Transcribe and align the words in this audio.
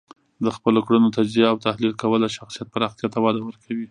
د 0.45 0.47
خپلو 0.55 0.79
کړنو 0.87 1.15
تجزیه 1.17 1.45
او 1.51 1.57
تحلیل 1.65 1.93
کول 2.01 2.19
د 2.23 2.27
شخصیت 2.37 2.67
پراختیا 2.73 3.07
ته 3.13 3.19
وده 3.21 3.41
ورکوي. 3.45 3.87